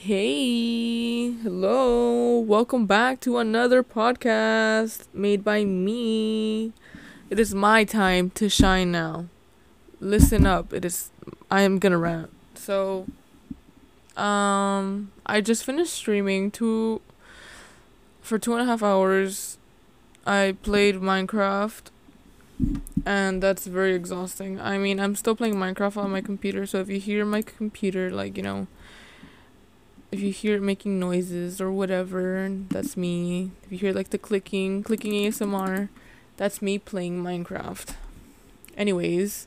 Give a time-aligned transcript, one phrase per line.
[0.00, 6.72] Hey, hello, welcome back to another podcast made by me.
[7.30, 9.26] It is my time to shine now.
[9.98, 11.10] Listen up, it is,
[11.50, 12.30] I am gonna rant.
[12.54, 13.06] So,
[14.16, 17.00] um, I just finished streaming two,
[18.22, 19.58] for two and a half hours.
[20.24, 21.90] I played Minecraft,
[23.04, 24.60] and that's very exhausting.
[24.60, 28.12] I mean, I'm still playing Minecraft on my computer, so if you hear my computer,
[28.12, 28.68] like, you know,
[30.10, 33.50] if you hear it making noises or whatever, that's me.
[33.64, 35.88] If you hear like the clicking, clicking ASMR,
[36.36, 37.94] that's me playing Minecraft.
[38.76, 39.46] Anyways,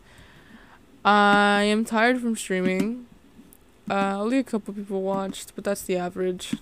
[1.03, 3.07] I am tired from streaming.
[3.89, 6.55] Uh, only a couple people watched, but that's the average.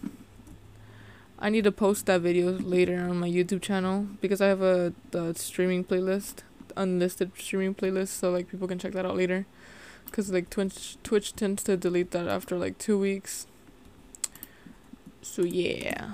[1.37, 4.93] I need to post that video later on my YouTube channel because I have a
[5.11, 6.43] the streaming playlist,
[6.75, 9.45] unlisted streaming playlist, so like people can check that out later.
[10.11, 13.45] Cause like Twitch Twitch tends to delete that after like two weeks.
[15.21, 16.13] So yeah.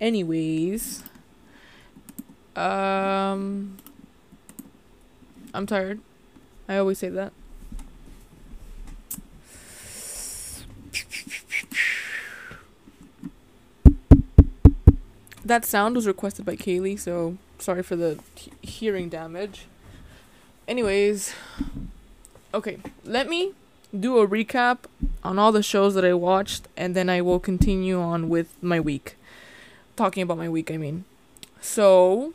[0.00, 1.02] Anyways,
[2.54, 3.76] um,
[5.54, 6.00] I'm tired.
[6.68, 7.32] I always say that.
[15.44, 19.66] That sound was requested by Kaylee, so sorry for the he- hearing damage.
[20.66, 21.32] Anyways,
[22.52, 23.54] okay, let me
[23.98, 24.78] do a recap
[25.22, 28.80] on all the shows that I watched, and then I will continue on with my
[28.80, 29.16] week.
[29.96, 31.04] Talking about my week, I mean.
[31.60, 32.34] So,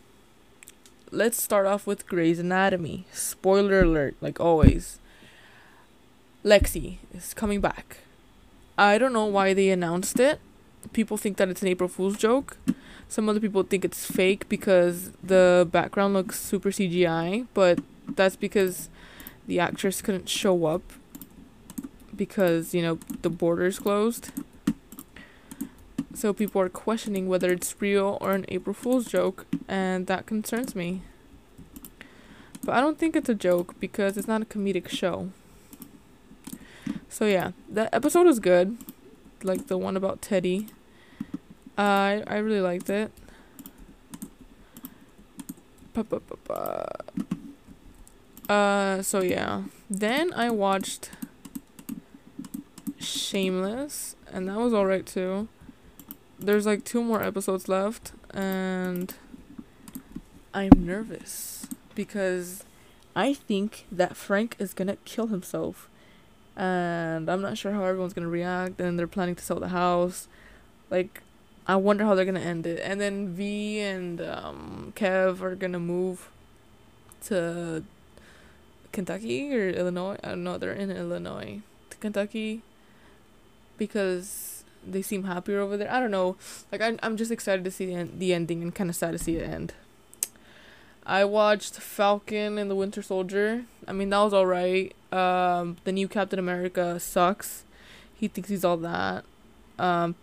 [1.12, 3.06] let's start off with Grey's Anatomy.
[3.12, 5.00] Spoiler alert, like always.
[6.44, 7.98] Lexi is coming back.
[8.78, 10.40] I don't know why they announced it.
[10.94, 12.58] People think that it's an April Fool's joke.
[13.08, 18.90] Some other people think it's fake because the background looks super CGI, but that's because
[19.46, 20.82] the actress couldn't show up
[22.22, 24.30] because, you know, the border's closed.
[26.14, 30.76] So people are questioning whether it's real or an April Fool's joke, and that concerns
[30.76, 31.02] me.
[32.64, 35.31] But I don't think it's a joke because it's not a comedic show.
[37.10, 38.78] So yeah, that episode was good.
[39.42, 40.68] Like the one about Teddy.
[41.76, 43.12] I I really liked it.
[48.48, 49.64] Uh so yeah.
[49.90, 51.10] Then I watched
[53.01, 55.47] Shameless and that was alright too.
[56.39, 59.13] There's like two more episodes left and
[60.53, 62.63] I'm nervous because
[63.16, 65.89] I think that Frank is gonna kill himself.
[66.56, 70.28] And I'm not sure how everyone's gonna react and they're planning to sell the house.
[70.89, 71.22] Like
[71.68, 72.81] I wonder how they're gonna end it.
[72.83, 76.29] And then V and um, Kev are gonna move
[77.25, 77.83] to
[78.91, 80.18] Kentucky or Illinois.
[80.23, 80.57] I don't know.
[80.57, 82.62] They're in Illinois to Kentucky
[83.81, 85.92] because they seem happier over there.
[85.92, 86.36] I don't know.
[86.72, 89.14] Like I'm, I'm just excited to see the end, the ending and kind of sad
[89.14, 89.74] to see it end.
[91.03, 93.66] I watched Falcon and the Winter Soldier.
[93.88, 94.94] I mean that was alright.
[95.12, 97.64] Um, the new Captain America sucks.
[98.14, 99.25] He thinks he's all that.
[99.80, 100.13] Um,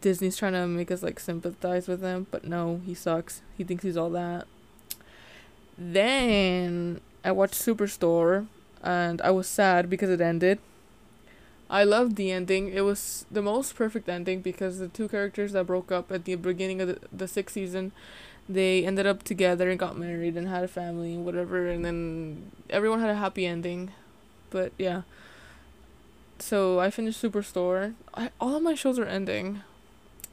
[0.00, 3.42] Disney's trying to make us like sympathize with him, but no, he sucks.
[3.58, 4.46] He thinks he's all that.
[5.76, 8.46] Then I watched Superstore
[8.82, 10.58] and I was sad because it ended.
[11.70, 12.68] I loved the ending.
[12.68, 16.34] It was the most perfect ending because the two characters that broke up at the
[16.36, 17.92] beginning of the, the sixth season,
[18.48, 22.50] they ended up together and got married and had a family and whatever and then
[22.68, 23.92] everyone had a happy ending.
[24.50, 25.02] But yeah.
[26.38, 27.94] So I finished Superstore.
[28.14, 29.62] I, all of my shows are ending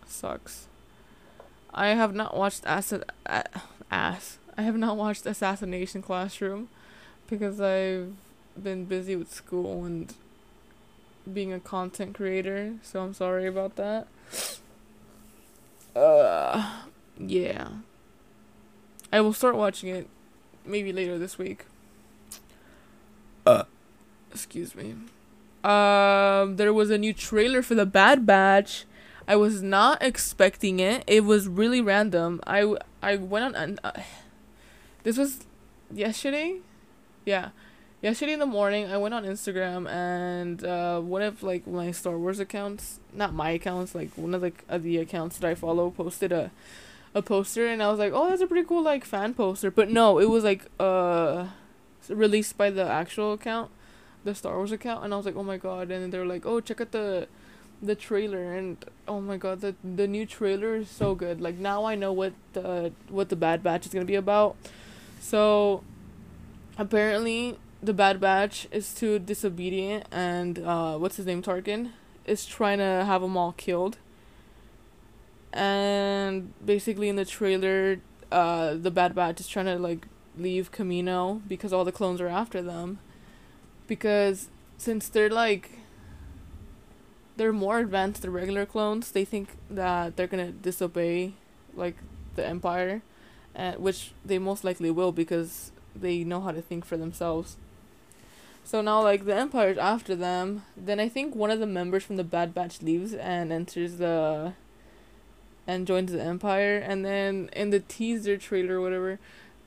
[0.06, 0.68] sucks.
[1.74, 3.44] I have not watched Acid uh,
[3.90, 4.38] Ass.
[4.58, 6.68] I have not watched Assassination Classroom
[7.28, 8.14] because I've
[8.62, 10.14] been busy with school and
[11.32, 14.08] being a content creator, so I'm sorry about that.
[15.96, 16.84] Uh
[17.18, 17.70] yeah.
[19.12, 20.08] I will start watching it
[20.66, 21.66] maybe later this week.
[23.46, 23.64] Uh
[24.32, 24.96] excuse me.
[25.64, 28.86] Um there was a new trailer for the Bad Batch
[29.28, 31.04] I was not expecting it.
[31.08, 32.42] It was really random.
[32.46, 33.80] I, I went on.
[33.84, 34.02] Uh,
[35.04, 35.46] this was
[35.90, 36.58] yesterday?
[37.26, 37.50] Yeah.
[38.02, 42.18] Yesterday in the morning, I went on Instagram and uh, one of like my Star
[42.18, 45.92] Wars accounts, not my accounts, like one of the uh, the accounts that I follow
[45.92, 46.50] posted a
[47.14, 49.92] a poster and I was like, "Oh, that's a pretty cool like fan poster." But
[49.92, 51.50] no, it was like uh
[52.10, 53.70] released by the actual account,
[54.24, 56.44] the Star Wars account, and I was like, "Oh my god." And they were like,
[56.44, 57.28] "Oh, check out the
[57.84, 61.84] the trailer and oh my god the the new trailer is so good like now
[61.84, 64.56] i know what the what the bad batch is going to be about
[65.20, 65.84] so
[66.78, 71.92] apparently the bad batch is too disobedient and uh what's his name tarkin
[72.26, 73.98] is trying to have them all killed.
[75.54, 78.00] And basically in the trailer,
[78.32, 80.08] uh, the Bad Batch is trying to like
[80.38, 83.00] leave Kamino because all the clones are after them.
[83.88, 85.80] Because since they're like
[87.36, 91.34] they're more advanced than regular clones, they think that they're gonna disobey
[91.74, 91.96] like
[92.36, 93.02] the Empire,
[93.56, 97.58] and which they most likely will because they know how to think for themselves.
[98.72, 102.16] So now like the Empire's after them, then I think one of the members from
[102.16, 104.54] the Bad Batch leaves and enters the
[105.68, 109.20] and joins the Empire and then in the teaser trailer or whatever,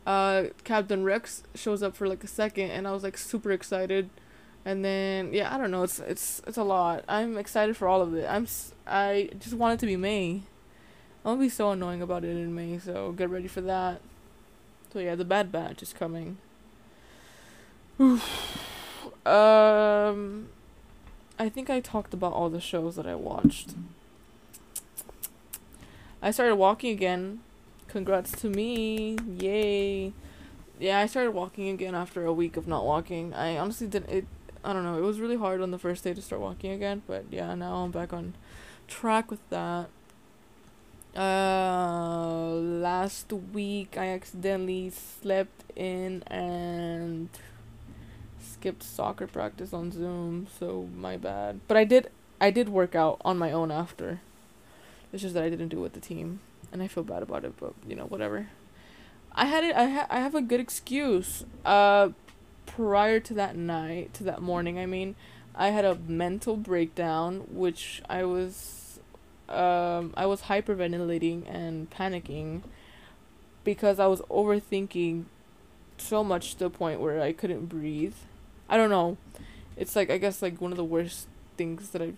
[0.06, 4.09] uh Captain Rex shows up for like a second and I was like super excited.
[4.65, 7.05] And then yeah, I don't know, it's it's it's a lot.
[7.06, 8.25] I'm excited for all of it.
[8.27, 8.47] I'm
[8.87, 10.45] I just want it to be May.
[11.27, 14.01] I'll be so annoying about it in May, so get ready for that.
[14.95, 16.39] So yeah, the Bad Batch is coming.
[19.26, 20.49] um,
[21.38, 23.75] I think I talked about all the shows that I watched.
[26.23, 27.41] I started walking again.
[27.88, 29.19] Congrats to me.
[29.38, 30.12] Yay.
[30.81, 33.32] Yeah, I started walking again after a week of not walking.
[33.35, 34.26] I honestly didn't it
[34.65, 34.97] I don't know.
[34.97, 37.77] It was really hard on the first day to start walking again, but yeah, now
[37.77, 38.35] I'm back on
[38.88, 39.88] track with that.
[41.15, 47.29] Uh last week I accidentally slept in and
[48.65, 51.61] skipped soccer practice on Zoom, so my bad.
[51.69, 52.09] But I did
[52.41, 54.23] I did work out on my own after.
[55.13, 56.41] It's just that I didn't do it with the team,
[56.73, 57.53] and I feel bad about it.
[57.61, 58.49] But you know, whatever.
[59.33, 59.77] I had it.
[59.77, 61.45] I ha- I have a good excuse.
[61.63, 62.11] Uh,
[62.65, 65.15] prior to that night, to that morning, I mean,
[65.55, 68.99] I had a mental breakdown, which I was,
[69.51, 72.63] um, I was hyperventilating and panicking,
[73.63, 75.25] because I was overthinking,
[75.99, 78.15] so much to the point where I couldn't breathe.
[78.69, 79.17] I don't know.
[79.77, 82.17] It's like I guess like one of the worst things that I've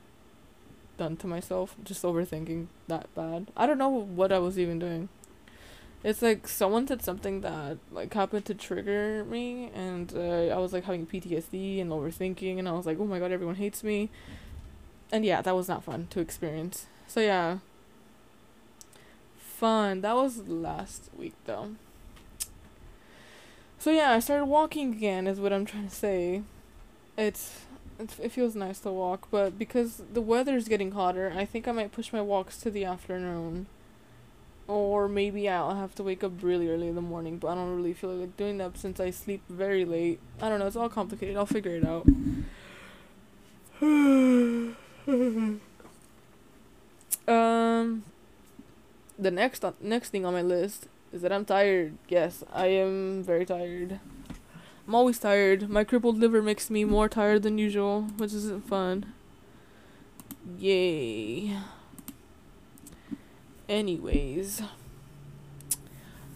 [0.97, 3.49] done to myself, just overthinking that bad.
[3.57, 5.09] I don't know what I was even doing.
[6.05, 10.73] It's like someone said something that like happened to trigger me, and uh, I was
[10.73, 14.11] like having PTSD and overthinking, and I was like, oh my god, everyone hates me,
[15.11, 16.87] and yeah, that was not fun to experience.
[17.09, 17.59] So yeah,
[19.37, 20.03] fun.
[20.03, 21.71] That was last week though.
[23.79, 25.27] So yeah, I started walking again.
[25.27, 26.43] Is what I'm trying to say.
[27.17, 27.63] It's,
[27.99, 31.93] it feels nice to walk, but because the weather's getting hotter, I think I might
[31.93, 33.67] push my walks to the afternoon.
[34.69, 37.77] Or maybe I'll have to wake up really early in the morning, but I don't
[37.77, 40.19] really feel like doing that since I sleep very late.
[40.43, 41.37] I don't know, it's all complicated.
[41.37, 42.07] I'll figure it out.
[47.29, 48.05] um
[49.19, 51.97] the next next thing on my list is that I'm tired.
[52.09, 54.01] Yes, I am very tired.
[54.87, 55.69] I'm always tired.
[55.69, 59.13] My crippled liver makes me more tired than usual, which isn't fun.
[60.59, 61.57] Yay.
[63.69, 64.63] Anyways,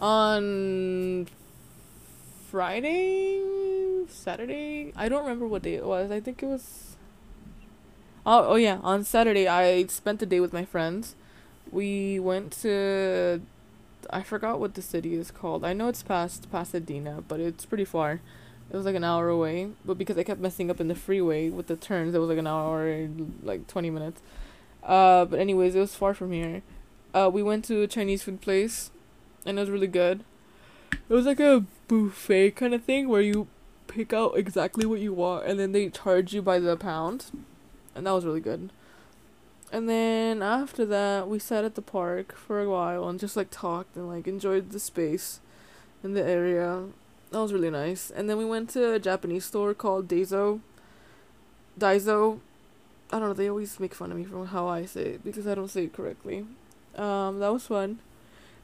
[0.00, 1.28] on
[2.50, 3.40] Friday,
[4.08, 6.10] Saturday, I don't remember what day it was.
[6.10, 6.96] I think it was.
[8.26, 11.14] Oh, oh yeah, on Saturday I spent the day with my friends.
[11.70, 13.42] We went to
[14.12, 15.64] I forgot what the city is called.
[15.64, 18.20] I know it's past Pasadena, but it's pretty far.
[18.70, 21.50] It was like an hour away, but because I kept messing up in the freeway
[21.50, 23.08] with the turns, it was like an hour,
[23.42, 24.22] like twenty minutes.
[24.82, 26.62] Uh, but anyways, it was far from here.
[27.12, 28.90] Uh, we went to a Chinese food place,
[29.44, 30.24] and it was really good.
[30.92, 33.48] It was like a buffet kind of thing where you
[33.88, 37.26] pick out exactly what you want, and then they charge you by the pound,
[37.94, 38.70] and that was really good.
[39.72, 43.48] And then after that, we sat at the park for a while and just like
[43.50, 45.40] talked and like enjoyed the space
[46.02, 46.84] in the area.
[47.30, 48.10] That was really nice.
[48.10, 50.60] And then we went to a Japanese store called Daiso.
[51.78, 52.40] Daiso.
[53.12, 55.46] I don't know, they always make fun of me for how I say it because
[55.46, 56.46] I don't say it correctly.
[56.96, 58.00] Um, that was fun.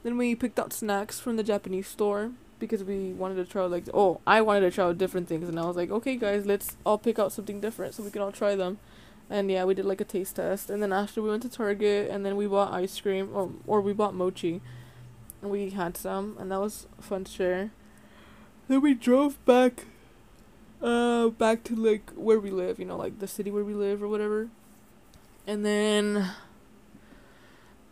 [0.03, 3.85] Then we picked out snacks from the Japanese store because we wanted to try like
[3.93, 6.97] oh, I wanted to try different things and I was like, "Okay, guys, let's all
[6.97, 8.79] pick out something different so we can all try them."
[9.29, 10.69] And yeah, we did like a taste test.
[10.69, 13.81] And then after we went to Target and then we bought ice cream or or
[13.81, 14.61] we bought mochi.
[15.41, 17.71] And we had some and that was fun to share.
[18.67, 19.85] Then we drove back
[20.81, 24.01] uh back to like where we live, you know, like the city where we live
[24.01, 24.49] or whatever.
[25.45, 26.29] And then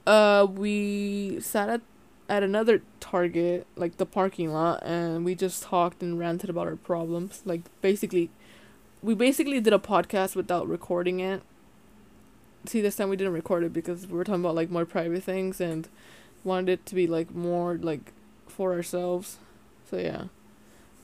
[0.08, 1.82] uh we sat at
[2.28, 6.76] at another Target, like the parking lot, and we just talked and ranted about our
[6.76, 7.44] problems.
[7.46, 8.32] Like basically
[9.06, 11.44] we basically did a podcast without recording it.
[12.66, 15.22] See, this time we didn't record it because we were talking about like more private
[15.22, 15.88] things and
[16.44, 18.14] wanted it to be like more like
[18.48, 19.38] for ourselves.
[19.88, 20.24] So yeah,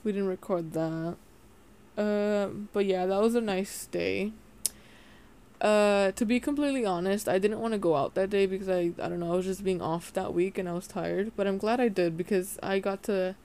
[0.03, 1.15] we didn't record that.
[1.95, 4.31] Uh, but yeah, that was a nice day.
[5.61, 8.93] Uh, to be completely honest, I didn't want to go out that day because I
[8.99, 11.33] I don't know I was just being off that week and I was tired.
[11.35, 13.35] But I'm glad I did because I got to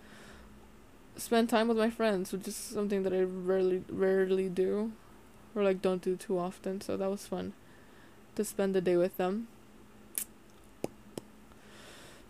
[1.16, 4.92] spend time with my friends, which is something that I rarely rarely do,
[5.54, 6.80] or like don't do too often.
[6.80, 7.52] So that was fun
[8.34, 9.48] to spend the day with them.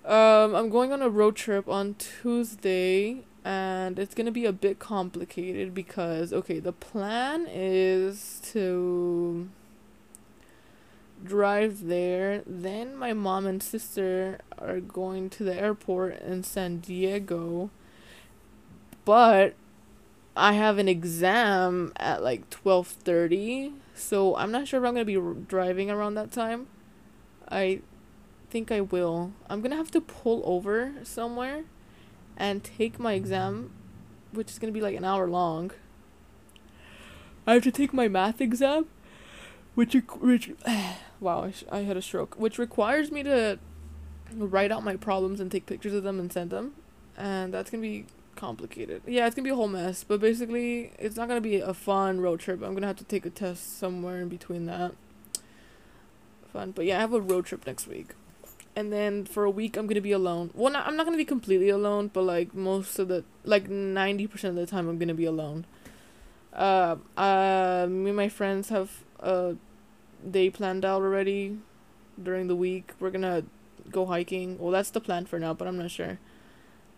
[0.05, 4.79] Um, I'm going on a road trip on Tuesday, and it's gonna be a bit
[4.79, 9.49] complicated because okay, the plan is to
[11.25, 12.43] drive there.
[12.47, 17.71] Then my mom and sister are going to the airport in San Diego,
[19.07, 19.55] but
[20.37, 25.07] I have an exam at like twelve thirty, so I'm not sure if I'm gonna
[25.07, 26.67] be r- driving around that time.
[27.49, 27.81] I
[28.51, 29.33] think I will.
[29.49, 31.65] I'm gonna have to pull over somewhere
[32.37, 33.71] and take my exam,
[34.33, 35.71] which is gonna be like an hour long.
[37.47, 38.87] I have to take my math exam,
[39.77, 40.51] which which
[41.21, 43.61] wow I, I had a stroke, which requires me to
[44.35, 46.75] write out my problems and take pictures of them and send them,
[47.17, 48.05] and that's gonna be
[48.37, 49.03] complicated.
[49.07, 52.21] Yeah, it's gonna be a whole mess, but basically it's not gonna be a fun
[52.21, 52.63] road trip.
[52.63, 54.93] I'm gonna have to take a test somewhere in between that.
[56.53, 58.15] Fun, but yeah, I have a road trip next week
[58.77, 60.51] and then for a week I'm gonna be alone.
[60.55, 64.27] Well, not, I'm not gonna be completely alone, but like most of the like ninety
[64.27, 65.65] percent of the time I'm gonna be alone.
[66.53, 69.57] Uh, uh, me and my friends have a
[70.31, 71.59] day planned out already.
[72.23, 73.45] During the week, we're gonna
[73.91, 74.59] go hiking.
[74.59, 76.19] Well, that's the plan for now, but I'm not sure.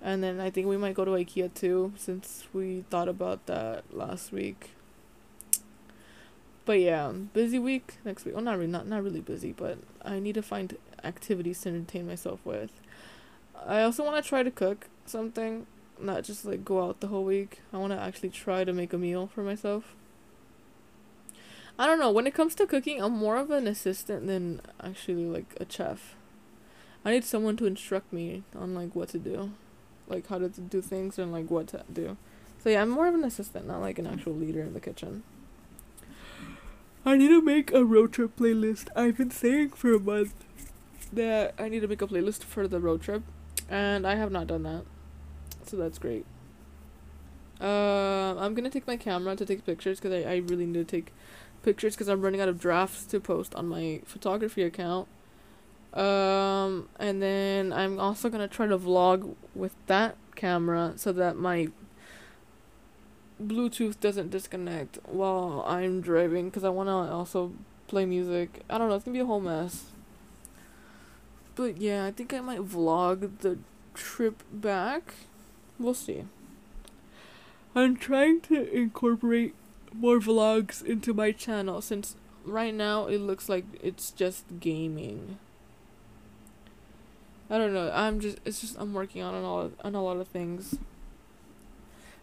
[0.00, 3.84] And then I think we might go to IKEA too, since we thought about that
[3.92, 4.70] last week.
[6.64, 8.34] But yeah, busy week next week.
[8.34, 12.06] Well, not really, not not really busy, but I need to find activities to entertain
[12.06, 12.70] myself with.
[13.66, 15.66] I also want to try to cook something,
[16.00, 17.60] not just like go out the whole week.
[17.72, 19.94] I want to actually try to make a meal for myself.
[21.78, 25.26] I don't know, when it comes to cooking, I'm more of an assistant than actually
[25.26, 26.16] like a chef.
[27.04, 29.52] I need someone to instruct me on like what to do,
[30.08, 32.16] like how to do things and like what to do.
[32.62, 35.22] So yeah, I'm more of an assistant, not like an actual leader in the kitchen.
[37.04, 38.88] I need to make a road trip playlist.
[38.96, 40.34] I've been saying for a month
[41.12, 43.22] that I need to make a playlist for the road trip,
[43.70, 44.82] and I have not done that,
[45.64, 46.26] so that's great.
[47.60, 50.84] Uh, I'm gonna take my camera to take pictures because I, I really need to
[50.84, 51.12] take
[51.62, 55.08] pictures because I'm running out of drafts to post on my photography account.
[55.94, 61.68] Um, and then I'm also gonna try to vlog with that camera so that my
[63.42, 67.52] Bluetooth doesn't disconnect while I'm driving because I want to also
[67.86, 68.62] play music.
[68.68, 69.86] I don't know, it's gonna be a whole mess.
[71.54, 73.58] But yeah, I think I might vlog the
[73.94, 75.14] trip back.
[75.78, 76.24] We'll see.
[77.74, 79.54] I'm trying to incorporate
[79.92, 85.38] more vlogs into my channel since right now it looks like it's just gaming.
[87.50, 87.90] I don't know.
[87.92, 90.76] I'm just it's just I'm working on all on a lot of things.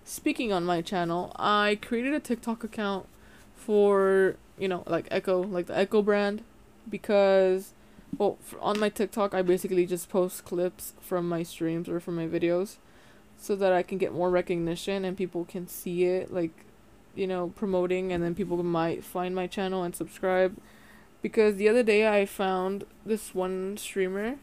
[0.03, 3.08] Speaking on my channel, I created a TikTok account
[3.55, 6.44] for, you know, like Echo, like the Echo brand
[6.88, 7.74] because
[8.17, 12.27] well, on my TikTok, I basically just post clips from my streams or from my
[12.27, 12.77] videos
[13.38, 16.65] so that I can get more recognition and people can see it, like,
[17.13, 20.58] you know, promoting, and then people might find my channel and subscribe.
[21.22, 24.36] Because the other day I found this one streamer,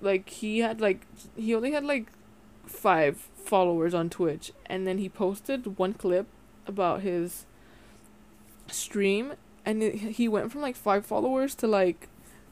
[0.00, 2.06] like, he had, like, he only had, like,
[2.66, 6.26] five followers on Twitch, and then he posted one clip
[6.66, 7.46] about his
[8.70, 9.32] stream
[9.64, 12.08] and it, he went from like five followers to like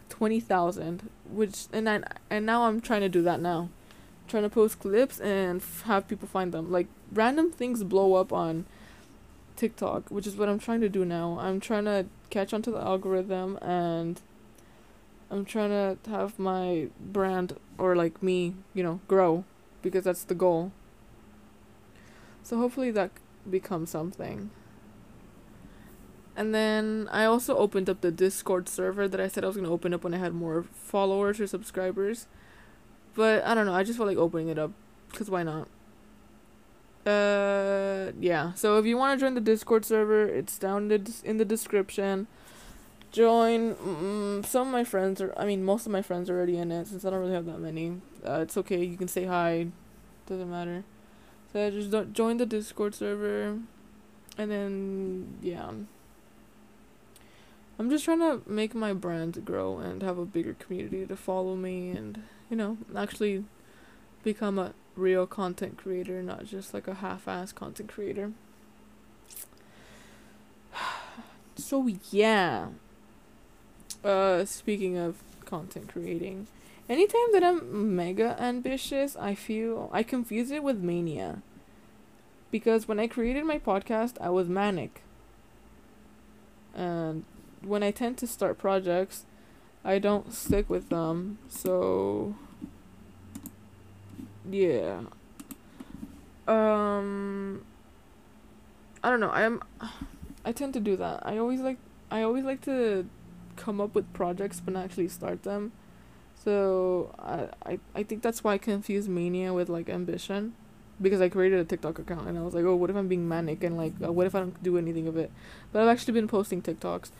[0.08, 3.70] twenty thousand, which and I and now I'm trying to do that now,
[4.28, 6.70] trying to post clips and f- have people find them.
[6.70, 8.66] Like random things blow up on
[9.56, 11.38] TikTok, which is what I'm trying to do now.
[11.40, 14.20] I'm trying to catch onto the algorithm and
[15.30, 19.44] I'm trying to have my brand or like me, you know, grow
[19.82, 20.72] because that's the goal.
[22.42, 23.10] So hopefully that
[23.48, 24.50] becomes something.
[26.36, 29.66] And then I also opened up the Discord server that I said I was going
[29.66, 32.26] to open up when I had more followers or subscribers.
[33.14, 34.72] But I don't know, I just felt like opening it up
[35.12, 35.68] cuz why not?
[37.06, 38.52] Uh yeah.
[38.52, 41.44] So if you want to join the Discord server, it's down in the, in the
[41.44, 42.26] description.
[43.16, 46.58] Join mm, some of my friends are I mean most of my friends are already
[46.58, 48.02] in it since I don't really have that many.
[48.22, 48.84] Uh, it's okay.
[48.84, 49.68] You can say hi.
[50.26, 50.84] Doesn't matter.
[51.50, 53.58] So I just don't join the Discord server
[54.36, 55.70] and then yeah.
[57.78, 61.56] I'm just trying to make my brand grow and have a bigger community to follow
[61.56, 63.44] me and, you know, actually
[64.22, 68.32] become a real content creator, not just like a half ass content creator.
[71.58, 72.66] So yeah.
[74.06, 76.46] Uh speaking of content creating,
[76.88, 81.42] anytime that I'm mega ambitious, I feel I confuse it with mania.
[82.52, 85.02] Because when I created my podcast, I was manic.
[86.72, 87.24] And
[87.62, 89.24] when I tend to start projects,
[89.84, 91.38] I don't stick with them.
[91.48, 92.36] So
[94.48, 95.00] yeah.
[96.46, 97.64] Um
[99.02, 99.30] I don't know.
[99.30, 99.62] I'm
[100.44, 101.26] I tend to do that.
[101.26, 103.06] I always like I always like to
[103.56, 105.72] come up with projects but not actually start them.
[106.34, 110.54] So I I, I think that's why I confuse mania with like ambition.
[111.00, 113.28] Because I created a TikTok account and I was like, oh, what if I'm being
[113.28, 115.30] manic and like, uh, what if I don't do anything of it?
[115.70, 117.10] But I've actually been posting TikToks.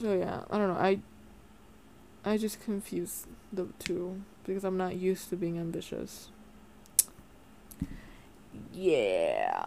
[0.00, 0.78] So yeah, I don't know.
[0.80, 1.00] I
[2.24, 6.28] I just confuse the two because I'm not used to being ambitious.
[8.72, 9.66] Yeah.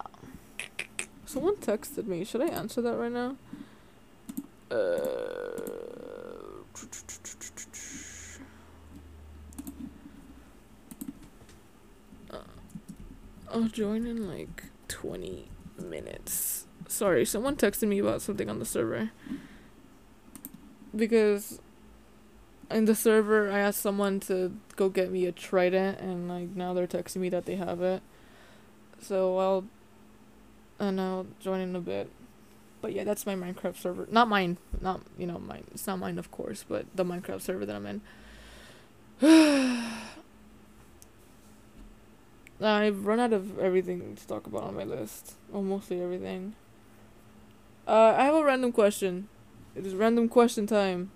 [1.26, 2.24] Someone texted me.
[2.24, 3.36] Should I answer that right now?
[4.72, 5.47] Uh,
[12.32, 12.38] Uh,
[13.52, 16.66] I'll join in like 20 minutes.
[16.88, 19.12] Sorry, someone texted me about something on the server.
[20.96, 21.60] Because
[22.72, 26.74] in the server, I asked someone to go get me a trident, and like now
[26.74, 28.02] they're texting me that they have it.
[29.02, 29.66] So I'll,
[30.80, 32.10] and I'll join in a bit.
[32.82, 34.08] But yeah, that's my Minecraft server.
[34.10, 34.58] Not mine.
[34.82, 35.64] Not you know mine.
[35.72, 38.02] It's not mine, of course, but the Minecraft server that I'm in.
[42.62, 45.36] I've run out of everything to talk about on my list.
[45.52, 46.56] Or mostly everything.
[47.88, 49.30] Uh, I have a random question.
[49.76, 51.12] It is random question time.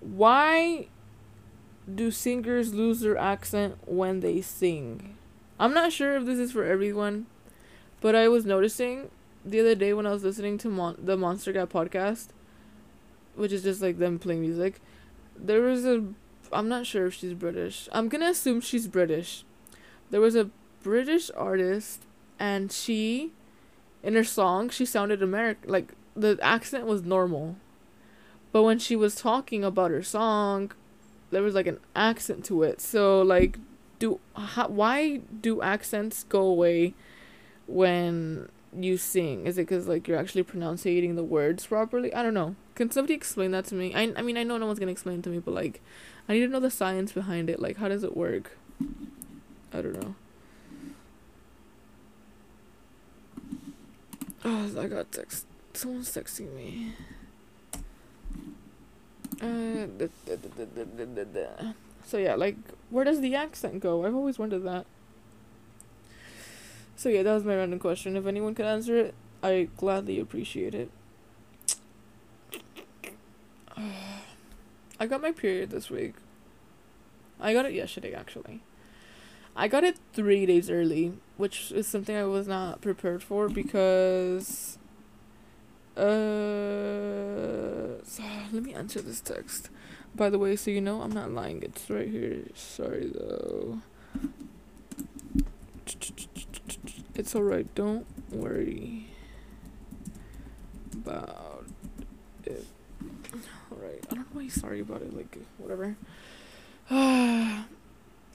[0.00, 0.88] Why
[1.92, 5.16] do singers lose their accent when they sing?
[5.58, 7.26] I'm not sure if this is for everyone,
[8.00, 9.10] but I was noticing
[9.46, 12.28] the other day when I was listening to Mon- the Monster Guy podcast,
[13.34, 14.80] which is just like them playing music.
[15.38, 16.04] There was a
[16.52, 17.88] I'm not sure if she's British.
[17.92, 19.44] I'm gonna assume she's British.
[20.10, 20.50] There was a
[20.82, 22.04] British artist,
[22.38, 23.32] and she,
[24.02, 25.70] in her song, she sounded American.
[25.70, 27.56] Like the accent was normal,
[28.52, 30.72] but when she was talking about her song,
[31.30, 32.80] there was like an accent to it.
[32.80, 33.58] So like,
[33.98, 36.94] do how, why do accents go away
[37.66, 38.48] when
[38.82, 39.46] you sing?
[39.46, 42.12] Is it because like you're actually pronouncing the words properly?
[42.14, 42.56] I don't know.
[42.74, 43.94] Can somebody explain that to me?
[43.94, 45.80] I I mean I know no one's gonna explain to me, but like,
[46.28, 47.60] I need to know the science behind it.
[47.60, 48.56] Like, how does it work?
[49.72, 50.14] I don't know.
[54.44, 55.46] Oh, I got text.
[55.72, 56.92] Someone's texting me.
[59.42, 61.72] Uh, da, da, da,
[62.06, 62.56] so yeah, like,
[62.90, 64.06] where does the accent go?
[64.06, 64.86] I've always wondered that.
[66.96, 68.16] So yeah, that was my random question.
[68.16, 70.90] If anyone can answer it, I gladly appreciate it.
[74.98, 76.14] I got my period this week.
[77.38, 78.62] I got it yesterday, actually.
[79.54, 84.78] I got it three days early, which is something I was not prepared for because.
[85.96, 86.02] Uh,
[88.04, 89.68] so, let me answer this text.
[90.14, 91.62] By the way, so you know I'm not lying.
[91.62, 92.44] It's right here.
[92.54, 93.82] Sorry though.
[97.18, 97.74] It's alright.
[97.74, 99.08] Don't worry
[100.92, 101.64] about
[102.44, 102.66] it.
[103.72, 104.04] Alright.
[104.10, 105.16] I don't know why he's sorry about it.
[105.16, 105.96] Like, whatever.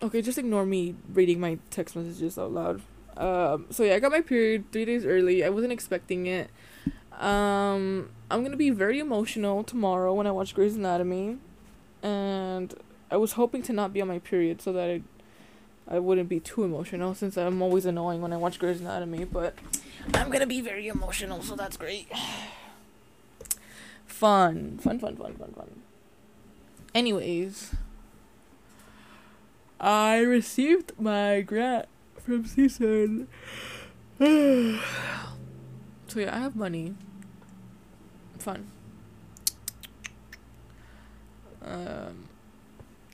[0.04, 2.82] Okay, just ignore me reading my text messages out loud.
[3.18, 5.44] Um, so yeah, I got my period three days early.
[5.44, 6.50] I wasn't expecting it.
[7.20, 11.38] Um, I'm gonna be very emotional tomorrow when I watch Grey's Anatomy,
[12.02, 12.74] and
[13.12, 15.02] I was hoping to not be on my period so that I,
[15.92, 19.26] I wouldn't be too emotional since I'm always annoying when I watch Grey's Anatomy.
[19.26, 19.56] But
[20.14, 22.08] I'm gonna be very emotional, so that's great.
[24.06, 25.82] fun, fun, fun, fun, fun, fun.
[26.96, 27.76] Anyways.
[29.82, 31.88] I received my grant
[32.20, 33.28] from CSUN.
[36.08, 36.94] so yeah, I have money.
[38.38, 38.72] Fun.
[41.64, 42.30] Um,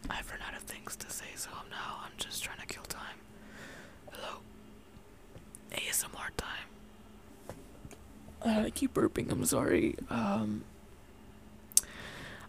[0.10, 3.18] I've run out of things to say, so now I'm just trying to kill time.
[4.12, 4.40] Hello.
[5.72, 6.68] ASMR time.
[8.46, 9.32] Uh, I keep burping.
[9.32, 9.96] I'm sorry.
[10.10, 10.64] Um,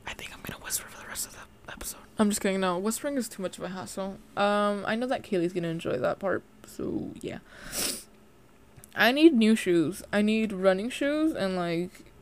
[0.07, 2.01] I think I'm gonna whisper for the rest of the episode.
[2.19, 2.61] I'm just kidding.
[2.61, 4.19] No, whispering is too much of a hassle.
[4.37, 7.39] Um, I know that Kaylee's gonna enjoy that part, so yeah.
[8.95, 10.03] I need new shoes.
[10.13, 12.13] I need running shoes and like,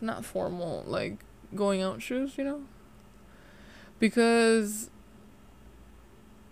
[0.00, 1.18] not formal, like
[1.54, 2.36] going out shoes.
[2.36, 2.62] You know.
[3.98, 4.90] Because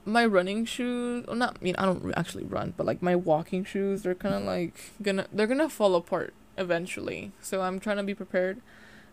[0.08, 3.64] my running shoes, well, not I mean I don't actually run, but like my walking
[3.64, 7.32] shoes, they're kind of like gonna they're gonna fall apart eventually.
[7.40, 8.60] So I'm trying to be prepared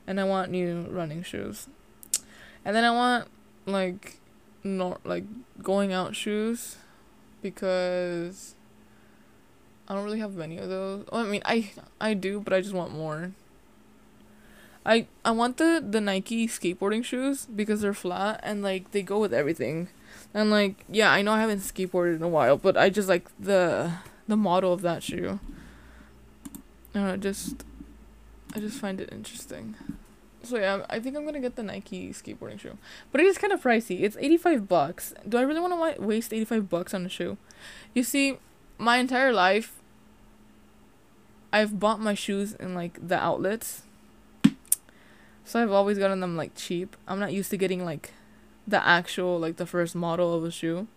[0.07, 1.67] and I want new running shoes.
[2.63, 3.27] And then I want
[3.65, 4.19] like
[4.63, 5.25] not like
[5.61, 6.77] going out shoes
[7.41, 8.55] because
[9.87, 11.05] I don't really have many of those.
[11.11, 13.31] I mean, I I do, but I just want more.
[14.85, 19.19] I I want the the Nike skateboarding shoes because they're flat and like they go
[19.19, 19.89] with everything.
[20.35, 23.29] And like yeah, I know I haven't skateboarded in a while, but I just like
[23.39, 23.93] the
[24.27, 25.39] the model of that shoe.
[26.93, 27.63] And I just
[28.53, 29.75] I just find it interesting.
[30.43, 32.77] So yeah, I think I'm gonna get the Nike skateboarding shoe,
[33.13, 34.01] but it is kind of pricey.
[34.01, 35.13] It's eighty five bucks.
[35.27, 37.37] Do I really want to waste eighty five bucks on a shoe?
[37.93, 38.37] You see,
[38.77, 39.81] my entire life,
[41.53, 43.83] I've bought my shoes in like the outlets.
[45.45, 46.97] So I've always gotten them like cheap.
[47.07, 48.11] I'm not used to getting like
[48.67, 50.87] the actual like the first model of a shoe.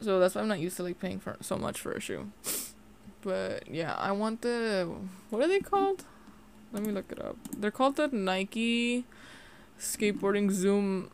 [0.00, 2.30] So that's why I'm not used to like paying for so much for a shoe.
[3.22, 4.88] But yeah, I want the
[5.30, 6.04] what are they called?
[6.72, 7.36] Let me look it up.
[7.56, 9.04] They're called the Nike
[9.78, 11.10] skateboarding Zoom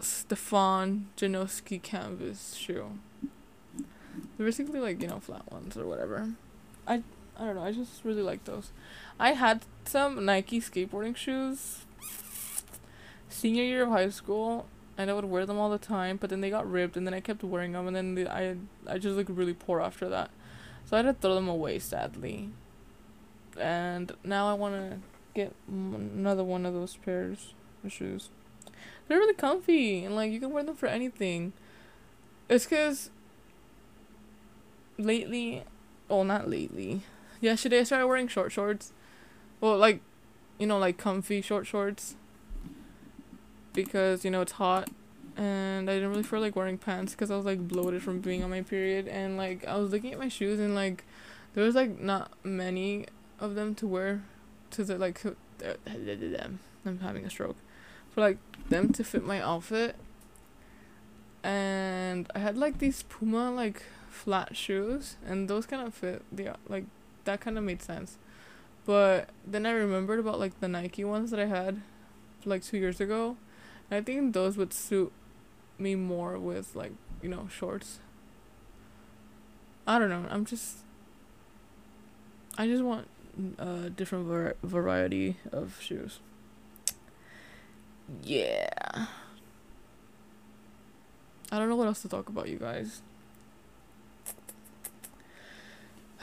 [0.00, 2.98] Stefan Janoski canvas shoe.
[4.36, 6.30] They're basically like, you know, flat ones or whatever.
[6.86, 7.02] I
[7.38, 8.72] I don't know, I just really like those.
[9.18, 11.86] I had some Nike skateboarding shoes
[13.32, 14.66] senior year of high school
[14.96, 17.14] and I would wear them all the time, but then they got ripped and then
[17.14, 20.30] I kept wearing them and then the, I I just looked really poor after that.
[20.84, 22.50] So I had to throw them away sadly
[23.58, 24.98] and now I want to
[25.34, 28.30] get another one of those pairs of shoes.
[29.08, 31.52] They're really comfy and like you can wear them for anything.
[32.48, 33.10] It's cuz
[34.98, 35.64] lately,
[36.08, 37.02] well not lately.
[37.40, 38.92] Yesterday I started wearing short shorts.
[39.60, 40.00] Well, like
[40.58, 42.16] you know, like comfy short shorts
[43.72, 44.88] because you know it's hot
[45.36, 48.44] and I didn't really feel like wearing pants because I was like bloated from being
[48.44, 51.04] on my period and like I was looking at my shoes and like
[51.54, 53.06] there was like not many
[53.40, 54.22] of them to wear
[54.72, 55.30] to the like uh,
[56.84, 57.56] I'm having a stroke
[58.10, 59.96] for like them to fit my outfit.
[61.42, 66.54] And I had like these Puma like flat shoes and those kind of fit the
[66.68, 66.84] like
[67.24, 68.18] that kind of made sense.
[68.84, 71.80] But then I remembered about like the Nike ones that I had
[72.44, 73.36] like 2 years ago
[73.92, 75.12] I think those would suit
[75.78, 77.98] me more with like you know shorts
[79.86, 80.78] I don't know I'm just
[82.56, 83.08] I just want
[83.58, 86.20] a different var- variety of shoes.
[88.22, 89.06] Yeah.
[91.50, 93.02] I don't know what else to talk about, you guys.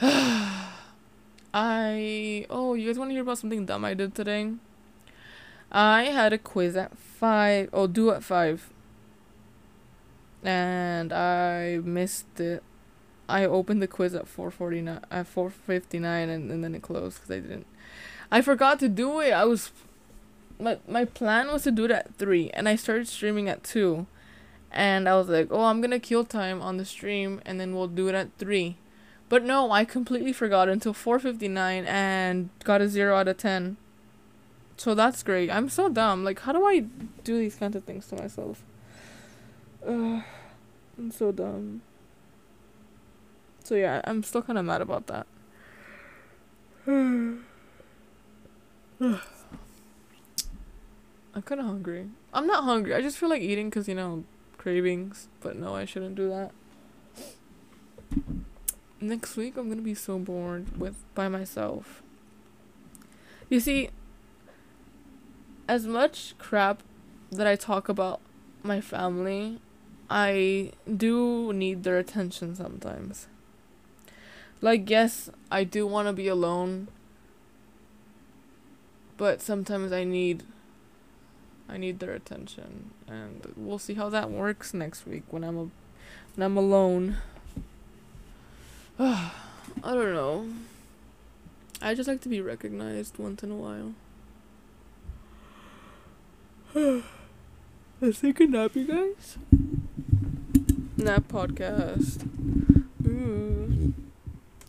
[1.52, 4.52] I oh, you guys want to hear about something dumb I did today?
[5.70, 7.68] I had a quiz at five.
[7.72, 8.70] or due at five.
[10.42, 12.62] And I missed it
[13.30, 17.38] I opened the quiz at 4:49 at 4:59 and, and then it closed cuz I
[17.38, 17.66] didn't
[18.30, 19.30] I forgot to do it.
[19.32, 19.70] I was
[20.58, 24.06] my my plan was to do it at 3 and I started streaming at 2.
[24.72, 27.74] And I was like, "Oh, I'm going to kill time on the stream and then
[27.74, 28.76] we'll do it at 3."
[29.28, 33.76] But no, I completely forgot until 4:59 and got a 0 out of 10.
[34.80, 35.50] So that's great.
[35.50, 36.24] I'm so dumb.
[36.24, 36.86] Like how do I
[37.22, 38.64] do these kinds of things to myself?
[39.86, 40.24] I'm
[41.10, 41.82] so dumb.
[43.62, 45.26] So yeah, I'm still kind of mad about that.
[46.88, 47.42] I'm
[51.44, 52.08] kind of hungry.
[52.32, 52.94] I'm not hungry.
[52.94, 54.24] I just feel like eating because, you know,
[54.56, 55.28] cravings.
[55.42, 56.52] But no, I shouldn't do that.
[58.98, 62.02] Next week, I'm going to be so bored with by myself.
[63.50, 63.90] You see,
[65.70, 66.82] as much crap
[67.30, 68.20] that I talk about
[68.64, 69.60] my family,
[70.10, 73.28] I do need their attention sometimes.
[74.60, 76.88] Like, yes, I do want to be alone.
[79.16, 80.42] But sometimes I need
[81.68, 85.68] I need their attention and we'll see how that works next week when I'm a
[86.34, 87.18] when I'm alone.
[88.98, 89.30] I
[89.84, 90.48] don't know.
[91.80, 93.94] I just like to be recognized once in a while.
[96.72, 99.38] Let's take a nap, you guys.
[100.96, 102.24] Nap podcast.
[103.04, 103.92] Ooh.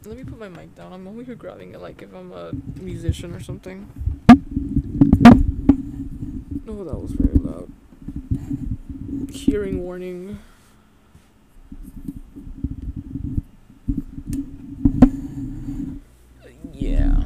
[0.05, 0.93] Let me put my mic down.
[0.93, 3.87] I'm only here grabbing it like if I'm a musician or something.
[6.67, 7.71] Oh, that was very loud.
[9.31, 10.39] Hearing warning.
[16.73, 17.25] Yeah.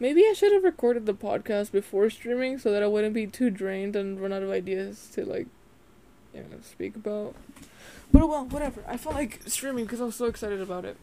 [0.00, 3.50] Maybe I should have recorded the podcast before streaming so that I wouldn't be too
[3.50, 5.46] drained and run out of ideas to like,
[6.34, 7.34] you know, speak about.
[8.10, 8.82] But well, whatever.
[8.88, 10.96] I felt like streaming because I was so excited about it.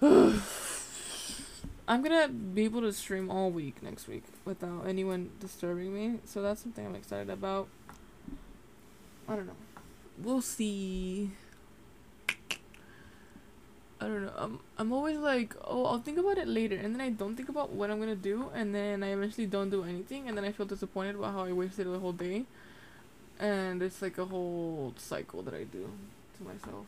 [1.88, 6.20] I'm gonna be able to stream all week next week without anyone disturbing me.
[6.24, 7.66] So that's something I'm excited about.
[9.28, 9.56] I don't know.
[10.18, 11.32] We'll see.
[14.00, 14.32] I don't know.
[14.36, 17.48] I'm I'm always like, oh, I'll think about it later, and then I don't think
[17.48, 20.52] about what I'm gonna do, and then I eventually don't do anything, and then I
[20.52, 22.44] feel disappointed about how I wasted the whole day,
[23.38, 25.90] and it's like a whole cycle that I do
[26.36, 26.86] to myself.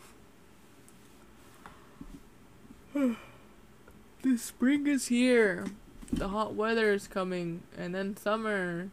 [4.22, 5.66] the spring is here.
[6.12, 8.90] The hot weather is coming, and then summer,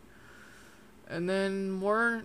[1.10, 2.24] and then more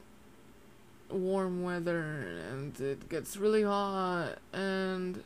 [1.09, 5.25] warm weather, and it gets really hot, and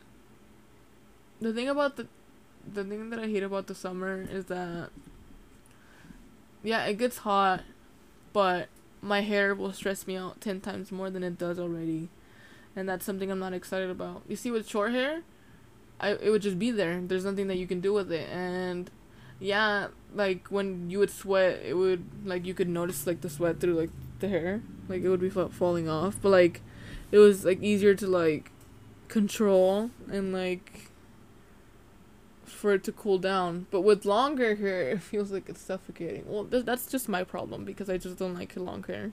[1.40, 2.06] the thing about the
[2.72, 4.90] the thing that I hate about the summer is that
[6.62, 7.62] yeah, it gets hot,
[8.32, 8.68] but
[9.02, 12.08] my hair will stress me out 10 times more than it does already.
[12.74, 14.22] And that's something I'm not excited about.
[14.26, 15.22] You see with short hair,
[16.00, 17.00] I it would just be there.
[17.02, 18.90] There's nothing that you can do with it and
[19.40, 23.60] yeah, like when you would sweat, it would like you could notice like the sweat
[23.60, 26.62] through like the hair, like it would be fa- falling off, but like
[27.12, 28.50] it was like easier to like
[29.08, 30.90] control and like
[32.46, 33.66] for it to cool down.
[33.70, 36.24] But with longer hair, it feels like it's suffocating.
[36.26, 39.04] Well, th- that's just my problem because I just don't like long hair.
[39.04, 39.12] And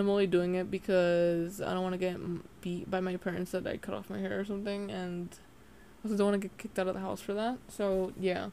[0.00, 2.16] I'm only doing it because I don't want to get
[2.62, 5.28] beat by my parents that I cut off my hair or something, and
[6.02, 7.58] I also don't want to get kicked out of the house for that.
[7.68, 8.48] So yeah,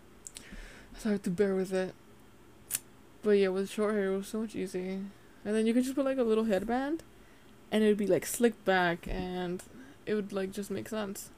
[0.97, 1.93] so I have to bear with it.
[3.23, 4.99] But yeah, with short hair, it was so much easy.
[5.45, 7.03] And then you could just put like a little headband,
[7.71, 9.63] and it would be like slicked back, and
[10.05, 11.29] it would like just make sense.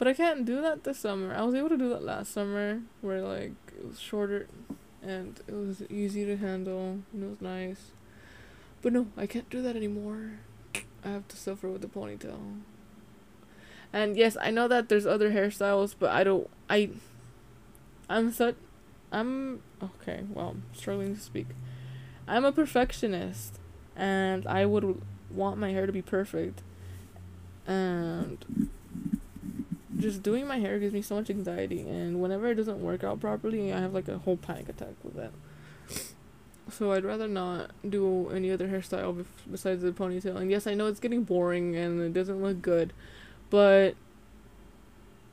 [0.00, 1.34] But I can't do that this summer.
[1.34, 4.46] I was able to do that last summer where like it was shorter
[5.02, 7.90] and it was easy to handle and it was nice.
[8.80, 10.38] But no, I can't do that anymore.
[11.04, 12.60] I have to suffer with the ponytail.
[13.92, 16.92] And yes, I know that there's other hairstyles, but I don't I
[18.08, 18.56] I'm such
[19.12, 21.48] I'm okay, well, struggling to speak.
[22.26, 23.58] I'm a perfectionist
[23.94, 26.62] and I would want my hair to be perfect.
[27.66, 28.70] And
[30.00, 33.20] just doing my hair gives me so much anxiety and whenever it doesn't work out
[33.20, 35.32] properly i have like a whole panic attack with that.
[36.70, 40.36] So i'd rather not do any other hairstyle besides the ponytail.
[40.36, 42.92] And yes i know it's getting boring and it doesn't look good
[43.50, 43.94] but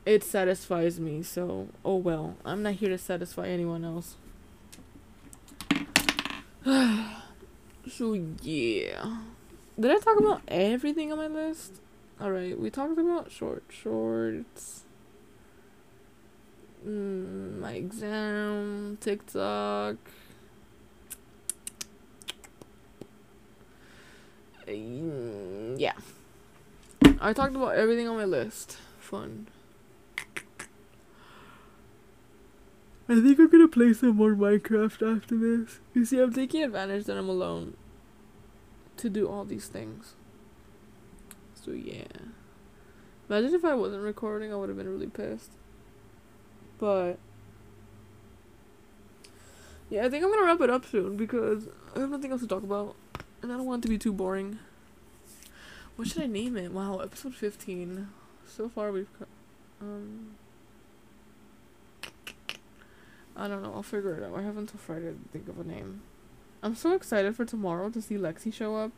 [0.06, 2.38] it satisfies me so oh well.
[2.46, 4.16] I'm not here to satisfy anyone else.
[7.90, 9.20] So yeah.
[9.80, 11.80] Did i talk about everything on my list
[12.20, 14.86] Alright, we talked about short shorts.
[16.86, 19.98] Mm, my exam, TikTok.
[24.68, 25.94] Mm, yeah.
[27.22, 28.78] I talked about everything on my list.
[29.00, 29.48] Fun.
[33.10, 35.80] I think I'm gonna play some more Minecraft after this.
[35.94, 37.78] You see, I'm taking advantage that I'm alone
[38.98, 40.17] to do all these things.
[41.68, 42.06] So yeah.
[43.30, 45.52] Imagine if I wasn't recording, I would have been really pissed.
[46.80, 47.20] But
[49.90, 52.48] yeah, I think I'm gonna wrap it up soon because I have nothing else to
[52.48, 52.96] talk about,
[53.42, 54.60] and I don't want it to be too boring.
[55.98, 56.72] What should I name it?
[56.72, 58.08] Wow, episode fifteen.
[58.48, 59.10] So far we've,
[59.82, 60.36] um,
[63.36, 63.74] I don't know.
[63.74, 64.40] I'll figure it out.
[64.40, 66.02] I have until Friday to think of a name.
[66.64, 68.94] I'm so excited for tomorrow to see Lexi show up.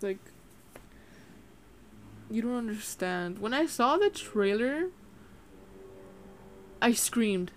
[0.00, 0.18] Like,
[2.32, 3.40] you don't understand.
[3.40, 4.88] When I saw the trailer,
[6.80, 7.52] I screamed.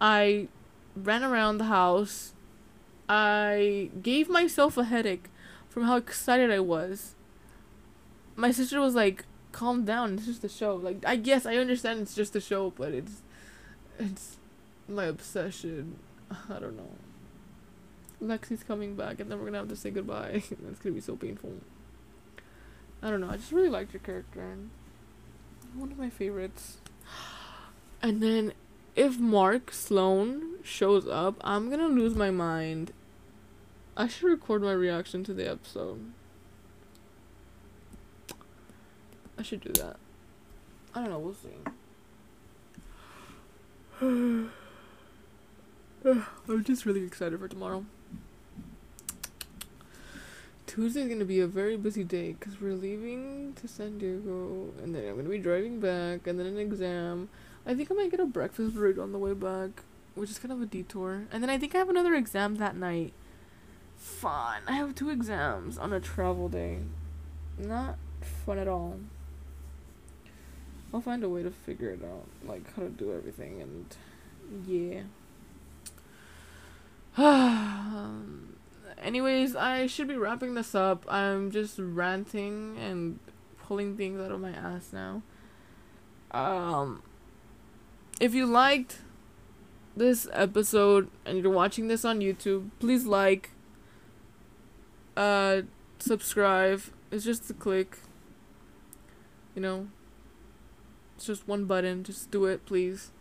[0.00, 0.48] I
[0.96, 2.32] ran around the house.
[3.06, 5.28] I gave myself a headache
[5.68, 7.14] from how excited I was.
[8.34, 10.14] My sister was like, "Calm down.
[10.14, 13.20] It's just a show." Like, I guess I understand it's just a show, but it's
[13.98, 14.38] it's
[14.88, 15.98] my obsession.
[16.30, 16.92] I don't know.
[18.22, 20.42] Lexi's coming back, and then we're gonna have to say goodbye.
[20.62, 21.52] That's gonna be so painful.
[23.04, 23.28] I don't know.
[23.28, 24.40] I just really liked your character.
[24.40, 24.70] And
[25.74, 26.78] one of my favorites.
[28.00, 28.54] And then
[28.96, 32.92] if Mark Sloan shows up, I'm gonna lose my mind.
[33.94, 36.12] I should record my reaction to the episode.
[39.38, 39.96] I should do that.
[40.94, 41.48] I don't know, we'll see.
[46.48, 47.84] I'm just really excited for tomorrow.
[50.74, 55.08] Tuesday's gonna be a very busy day because we're leaving to San Diego and then
[55.08, 57.28] I'm gonna be driving back and then an exam.
[57.64, 59.84] I think I might get a breakfast burrito on the way back,
[60.16, 61.26] which is kind of a detour.
[61.30, 63.12] And then I think I have another exam that night.
[63.96, 64.62] Fun.
[64.66, 66.78] I have two exams on a travel day.
[67.56, 67.96] Not
[68.44, 68.98] fun at all.
[70.92, 73.96] I'll find a way to figure it out, like how to do everything, and
[74.66, 75.02] yeah.
[77.96, 78.53] Um,
[78.98, 81.04] Anyways, I should be wrapping this up.
[81.08, 83.18] I'm just ranting and
[83.62, 85.22] pulling things out of my ass now.
[86.30, 87.02] Um,
[88.20, 88.98] if you liked
[89.96, 93.50] this episode and you're watching this on YouTube, please like,
[95.16, 95.62] uh,
[95.98, 96.82] subscribe.
[97.10, 97.98] It's just a click.
[99.54, 99.88] You know,
[101.14, 102.02] it's just one button.
[102.02, 103.12] Just do it, please.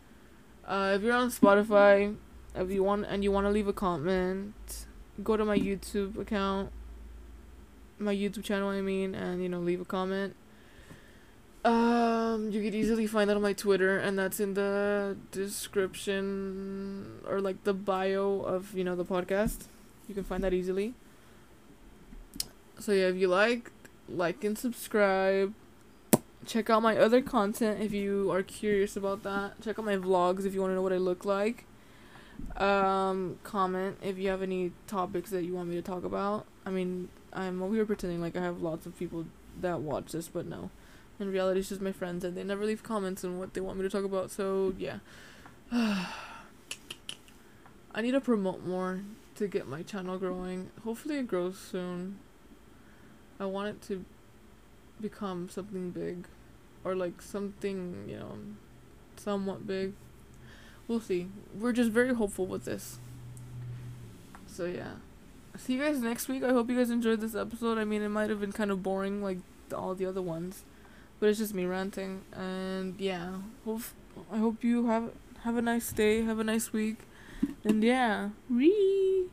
[0.65, 2.15] Uh, if you're on Spotify,
[2.55, 4.85] if you want and you want to leave a comment,
[5.21, 6.71] go to my YouTube account,
[7.99, 10.35] my YouTube channel, I mean, and you know, leave a comment.
[11.65, 17.39] Um, you could easily find that on my Twitter, and that's in the description or
[17.39, 19.67] like the bio of you know the podcast.
[20.07, 20.93] You can find that easily.
[22.79, 23.71] So yeah, if you like,
[24.09, 25.53] like and subscribe.
[26.45, 29.61] Check out my other content if you are curious about that.
[29.61, 31.63] Check out my vlogs if you want to know what I look like.
[32.57, 36.45] Um, comment if you have any topics that you want me to talk about.
[36.65, 39.25] I mean, I'm over here pretending like I have lots of people
[39.61, 40.69] that watch this, but no.
[41.19, 43.77] In reality, it's just my friends, and they never leave comments on what they want
[43.77, 44.31] me to talk about.
[44.31, 44.99] So yeah,
[45.71, 46.07] I
[48.01, 49.01] need to promote more
[49.35, 50.69] to get my channel growing.
[50.83, 52.19] Hopefully, it grows soon.
[53.39, 54.05] I want it to
[55.01, 56.27] become something big,
[56.83, 58.37] or like something you know,
[59.15, 59.93] somewhat big.
[60.87, 61.27] We'll see.
[61.57, 62.99] We're just very hopeful with this.
[64.47, 64.93] So yeah.
[65.57, 66.43] See you guys next week.
[66.43, 67.77] I hope you guys enjoyed this episode.
[67.77, 69.37] I mean, it might have been kind of boring like
[69.73, 70.63] all the other ones
[71.23, 73.81] but it's just me ranting and yeah hope
[74.29, 75.09] i hope you have
[75.45, 76.97] have a nice day have a nice week
[77.63, 79.27] and yeah Ree.